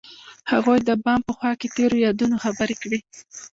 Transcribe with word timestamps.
هغوی 0.51 0.79
د 0.87 0.89
بام 1.03 1.19
په 1.27 1.31
خوا 1.37 1.51
کې 1.59 1.67
تیرو 1.75 1.97
یادونو 2.05 2.35
خبرې 2.43 2.75
کړې. 2.81 2.99